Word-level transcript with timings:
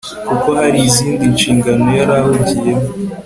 kuko 0.27 0.49
hari 0.59 0.77
izindi 0.89 1.23
nshingano 1.35 1.85
yari 1.99 2.13
ahugiyemo 2.19 2.87